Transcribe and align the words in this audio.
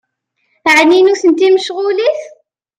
Ɛni 0.77 0.97
nutenti 1.05 1.47
mecɣulit? 1.53 2.21